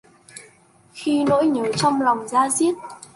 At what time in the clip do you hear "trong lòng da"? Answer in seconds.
1.75-2.49